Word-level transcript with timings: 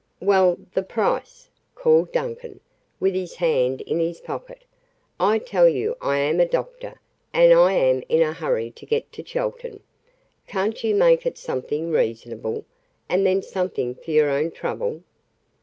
"Well, 0.19 0.57
the 0.73 0.81
price?" 0.81 1.47
called 1.75 2.11
Duncan, 2.11 2.59
with 2.99 3.13
his 3.13 3.35
hand 3.35 3.81
in 3.81 3.99
his 3.99 4.19
pocket. 4.19 4.63
"I 5.19 5.37
tell 5.37 5.67
you 5.69 5.95
I 6.01 6.17
am 6.17 6.39
a 6.39 6.47
doctor, 6.47 6.99
and 7.31 7.53
I 7.53 7.73
am 7.73 8.01
in 8.09 8.23
a 8.23 8.33
hurry 8.33 8.71
to 8.71 8.85
get 8.87 9.11
to 9.11 9.21
Chelton. 9.21 9.81
Can't 10.47 10.83
you 10.83 10.95
make 10.95 11.27
it 11.27 11.37
something 11.37 11.91
reasonable 11.91 12.65
and 13.09 13.27
then 13.27 13.43
something 13.43 13.93
for 13.93 14.09
your 14.09 14.31
own 14.31 14.49
trouble?" 14.49 15.03